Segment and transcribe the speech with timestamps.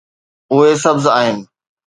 [0.53, 1.39] اهي سبز آهن